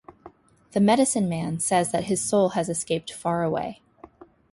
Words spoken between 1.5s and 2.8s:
says that his soul has